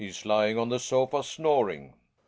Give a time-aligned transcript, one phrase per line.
[0.03, 1.89] He's lying on the sofa, snoring.
[1.89, 1.93] GiNA.